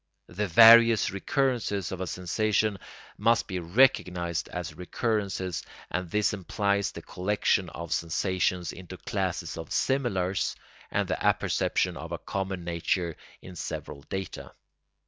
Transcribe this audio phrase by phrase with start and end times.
[0.29, 2.79] The various recurrences of a sensation
[3.19, 9.71] must be recognised as recurrences, and this implies the collection of sensations into classes of
[9.71, 10.55] similars
[10.89, 14.53] and the apperception of a common nature in several data.